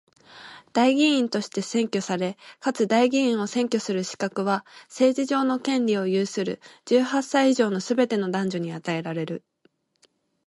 [0.73, 9.43] 代議員として選挙され、かつ代議員を選挙する資格は、政治上の権利を有する十八歳以上のすべての男女に与えられる。